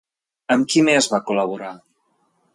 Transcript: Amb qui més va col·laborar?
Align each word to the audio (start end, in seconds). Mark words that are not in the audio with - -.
Amb 0.55 0.69
qui 0.73 0.83
més 0.87 1.11
va 1.13 1.21
col·laborar? 1.29 1.71